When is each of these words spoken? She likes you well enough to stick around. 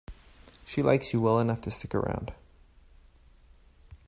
She 0.65 0.81
likes 0.81 1.13
you 1.13 1.21
well 1.21 1.37
enough 1.39 1.61
to 1.61 1.69
stick 1.69 1.93
around. 1.93 2.33